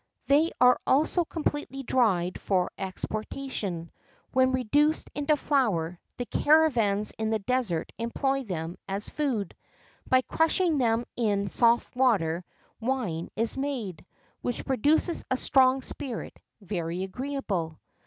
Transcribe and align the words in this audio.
They 0.25 0.51
are 0.59 0.79
also 0.87 1.23
completely 1.23 1.83
dried 1.83 2.41
for 2.41 2.71
exportation; 2.75 3.91
when 4.31 4.51
reduced 4.51 5.11
into 5.13 5.37
flour, 5.37 5.99
the 6.17 6.25
caravans 6.25 7.11
in 7.19 7.29
the 7.29 7.37
Desert 7.37 7.91
employ 7.99 8.41
them 8.41 8.79
as 8.87 9.07
food. 9.07 9.55
By 10.09 10.21
crushing 10.21 10.79
them 10.79 11.05
in 11.15 11.49
soft 11.49 11.95
water 11.95 12.43
wine 12.79 13.29
is 13.35 13.55
made, 13.55 14.03
which 14.41 14.65
produces 14.65 15.23
a 15.29 15.37
strong 15.37 15.83
spirit, 15.83 16.39
very 16.61 17.03
agreeable. 17.03 17.77